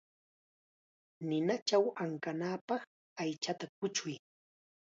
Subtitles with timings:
[1.27, 2.81] Ninachaw ankanapaq
[3.21, 4.15] aychata kuchuy.